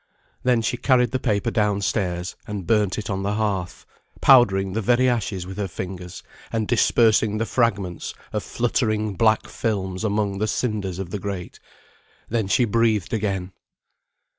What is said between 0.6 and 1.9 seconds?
she carried the paper down